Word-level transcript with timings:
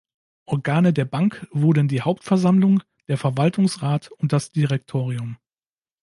Organe 0.47 0.93
der 0.93 1.05
Bank 1.05 1.45
wurden 1.51 1.87
die 1.87 2.01
Hauptversammlung, 2.01 2.81
der 3.07 3.19
Verwaltungsrat 3.19 4.09
und 4.09 4.33
das 4.33 4.51
Direktorium. 4.51 5.37